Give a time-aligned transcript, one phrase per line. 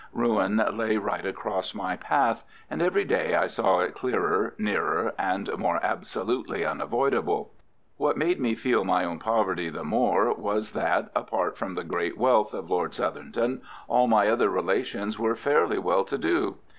[0.13, 5.55] Ruin lay right across my path, and every day I saw it clearer, nearer, and
[5.59, 7.51] more absolutely unavoidable.
[7.97, 12.17] What made me feel my own poverty the more was that, apart from the great
[12.17, 16.57] wealth of Lord Southerton, all my other relations were fairly well to do.